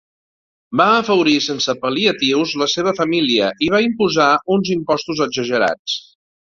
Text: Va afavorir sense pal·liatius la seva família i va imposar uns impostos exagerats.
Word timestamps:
Va 0.79 0.87
afavorir 1.01 1.33
sense 1.49 1.75
pal·liatius 1.83 2.55
la 2.63 2.69
seva 2.77 2.95
família 3.03 3.53
i 3.69 3.73
va 3.77 3.85
imposar 3.91 4.33
uns 4.59 4.77
impostos 4.81 5.27
exagerats. 5.31 6.05